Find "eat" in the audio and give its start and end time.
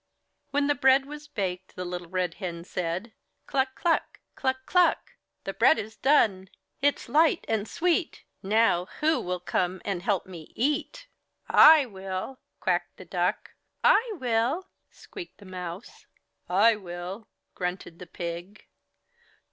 10.55-11.05